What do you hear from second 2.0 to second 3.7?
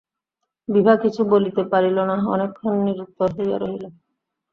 না, অনেকক্ষণ নিরুত্তর হইয়া